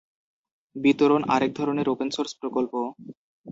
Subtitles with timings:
[0.75, 2.73] বিতরণ আরেক ধরনের ওপেন সোর্স প্রকল্প।